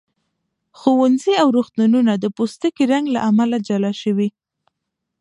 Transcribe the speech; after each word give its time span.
ښوونځي 0.79 1.33
او 1.41 1.47
روغتونونه 1.57 2.13
د 2.17 2.25
پوستکي 2.35 2.83
رنګ 2.93 3.05
له 3.15 3.19
امله 3.29 3.57
جلا 3.67 3.91
شوي. 4.01 4.29